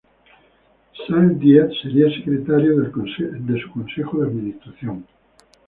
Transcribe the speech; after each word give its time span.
Sáenz-Díez 0.97 1.69
sería 1.79 2.09
secretario 2.09 2.75
de 2.79 2.91
su 3.61 3.71
Consejo 3.71 4.17
de 4.17 4.25
Administración. 4.29 5.05